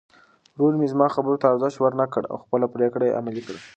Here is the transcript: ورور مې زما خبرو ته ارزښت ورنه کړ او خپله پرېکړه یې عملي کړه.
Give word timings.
ورور 0.55 0.73
مې 0.79 0.87
زما 0.93 1.07
خبرو 1.15 1.39
ته 1.41 1.45
ارزښت 1.51 1.77
ورنه 1.79 2.05
کړ 2.13 2.23
او 2.31 2.37
خپله 2.43 2.65
پرېکړه 2.75 3.03
یې 3.07 3.17
عملي 3.19 3.41
کړه. 3.47 3.59